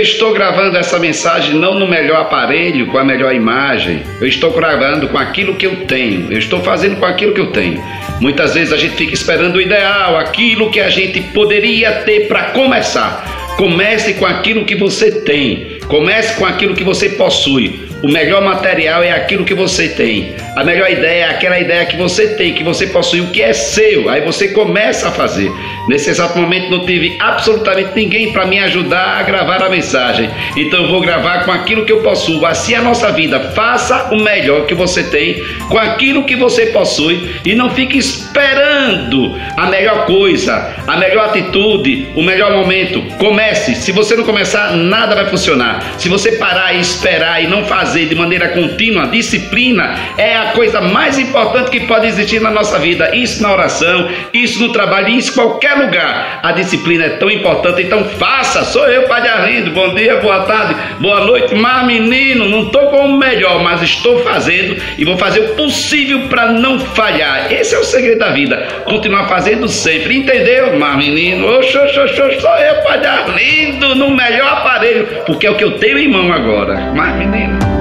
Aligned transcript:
estou 0.00 0.32
gravando 0.32 0.76
essa 0.76 0.98
mensagem 0.98 1.54
não 1.54 1.78
no 1.78 1.86
melhor 1.86 2.22
aparelho, 2.22 2.88
com 2.88 2.98
a 2.98 3.04
melhor 3.04 3.32
imagem. 3.32 4.02
Eu 4.20 4.26
estou 4.26 4.50
gravando 4.50 5.06
com 5.06 5.16
aquilo 5.16 5.54
que 5.54 5.64
eu 5.64 5.86
tenho. 5.86 6.32
Eu 6.32 6.38
estou 6.38 6.60
fazendo 6.60 6.96
com 6.96 7.06
aquilo 7.06 7.32
que 7.32 7.40
eu 7.40 7.52
tenho. 7.52 7.80
Muitas 8.20 8.54
vezes 8.54 8.72
a 8.72 8.76
gente 8.76 8.96
fica 8.96 9.14
esperando 9.14 9.54
o 9.54 9.60
ideal, 9.60 10.16
aquilo 10.18 10.70
que 10.70 10.80
a 10.80 10.90
gente 10.90 11.20
poderia 11.32 11.92
ter 12.02 12.26
para 12.26 12.46
começar. 12.46 13.54
Comece 13.56 14.14
com 14.14 14.26
aquilo 14.26 14.64
que 14.64 14.74
você 14.74 15.12
tem. 15.20 15.78
Comece 15.86 16.36
com 16.36 16.44
aquilo 16.44 16.74
que 16.74 16.82
você 16.82 17.10
possui. 17.10 17.87
O 18.00 18.08
melhor 18.08 18.42
material 18.42 19.02
é 19.02 19.10
aquilo 19.10 19.44
que 19.44 19.54
você 19.54 19.88
tem. 19.88 20.36
A 20.54 20.62
melhor 20.62 20.88
ideia 20.88 21.24
é 21.24 21.30
aquela 21.30 21.58
ideia 21.58 21.84
que 21.84 21.96
você 21.96 22.28
tem, 22.28 22.54
que 22.54 22.62
você 22.62 22.86
possui, 22.86 23.20
o 23.20 23.32
que 23.32 23.42
é 23.42 23.52
seu. 23.52 24.08
Aí 24.08 24.20
você 24.20 24.48
começa 24.48 25.08
a 25.08 25.10
fazer. 25.10 25.50
Nesse 25.88 26.10
exato 26.10 26.38
momento 26.38 26.70
não 26.70 26.86
tive 26.86 27.16
absolutamente 27.18 27.90
ninguém 27.96 28.32
para 28.32 28.46
me 28.46 28.58
ajudar 28.60 29.18
a 29.18 29.22
gravar 29.24 29.60
a 29.64 29.68
mensagem. 29.68 30.30
Então 30.56 30.84
eu 30.84 30.88
vou 30.88 31.00
gravar 31.00 31.44
com 31.44 31.50
aquilo 31.50 31.84
que 31.84 31.90
eu 31.90 32.00
possuo. 32.00 32.46
Assim 32.46 32.74
é 32.74 32.76
a 32.76 32.82
nossa 32.82 33.10
vida. 33.10 33.40
Faça 33.52 34.10
o 34.12 34.22
melhor 34.22 34.66
que 34.66 34.74
você 34.74 35.02
tem 35.02 35.42
com 35.68 35.78
aquilo 35.78 36.24
que 36.24 36.36
você 36.36 36.66
possui 36.66 37.40
e 37.44 37.56
não 37.56 37.70
fique 37.70 37.98
esperando 37.98 39.36
a 39.56 39.66
melhor 39.66 40.06
coisa, 40.06 40.76
a 40.86 40.96
melhor 40.96 41.30
atitude, 41.30 42.08
o 42.14 42.22
melhor 42.22 42.52
momento. 42.52 43.02
Comece. 43.16 43.74
Se 43.74 43.90
você 43.90 44.14
não 44.14 44.24
começar, 44.24 44.76
nada 44.76 45.16
vai 45.16 45.26
funcionar. 45.26 45.94
Se 45.98 46.08
você 46.08 46.32
parar 46.32 46.74
e 46.74 46.80
esperar 46.80 47.42
e 47.42 47.48
não 47.48 47.64
fazer 47.64 47.87
fazer 47.88 48.04
de 48.04 48.14
maneira 48.14 48.48
contínua, 48.48 49.06
disciplina, 49.06 49.94
é 50.18 50.36
a 50.36 50.52
coisa 50.52 50.78
mais 50.78 51.18
importante 51.18 51.70
que 51.70 51.80
pode 51.80 52.06
existir 52.06 52.38
na 52.38 52.50
nossa 52.50 52.78
vida. 52.78 53.16
Isso 53.16 53.42
na 53.42 53.50
oração, 53.50 54.10
isso 54.34 54.60
no 54.60 54.72
trabalho, 54.74 55.08
isso 55.08 55.30
em 55.30 55.34
qualquer 55.34 55.72
lugar. 55.74 56.40
A 56.42 56.52
disciplina 56.52 57.06
é 57.06 57.08
tão 57.10 57.30
importante, 57.30 57.82
então 57.82 58.04
faça. 58.04 58.62
Sou 58.64 58.86
eu, 58.88 59.04
Padre 59.04 59.30
Arlindo. 59.30 59.70
Bom 59.70 59.94
dia, 59.94 60.16
boa 60.16 60.40
tarde, 60.40 60.76
boa 61.00 61.20
noite. 61.20 61.54
Mas, 61.54 61.86
menino, 61.86 62.46
não 62.46 62.66
estou 62.66 62.88
com 62.88 63.06
o 63.06 63.16
melhor, 63.16 63.62
mas 63.62 63.80
estou 63.80 64.22
fazendo 64.22 64.76
e 64.98 65.04
vou 65.06 65.16
fazer 65.16 65.40
o 65.40 65.54
possível 65.54 66.28
para 66.28 66.52
não 66.52 66.78
falhar. 66.78 67.50
Esse 67.50 67.74
é 67.74 67.78
o 67.78 67.84
segredo 67.84 68.18
da 68.18 68.30
vida. 68.32 68.68
Continuar 68.84 69.28
fazendo 69.28 69.66
sempre. 69.66 70.14
Entendeu, 70.14 70.78
mas, 70.78 70.98
menino? 70.98 71.48
Oxe, 71.56 71.78
oxe, 71.78 71.98
oxe, 71.98 72.40
sou 72.40 72.56
eu, 72.56 72.82
Padre 72.82 73.06
Arlindo, 73.06 73.94
no 73.94 74.10
melhor 74.10 74.52
aparelho, 74.52 75.06
porque 75.24 75.46
é 75.46 75.50
o 75.50 75.54
que 75.54 75.64
eu 75.64 75.78
tenho 75.78 75.98
em 75.98 76.08
mão 76.08 76.30
agora. 76.30 76.92
Mas, 76.94 77.16
menino. 77.16 77.77